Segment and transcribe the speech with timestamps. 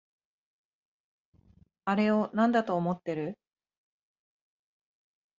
[1.85, 3.37] あれをなんだと思ってる？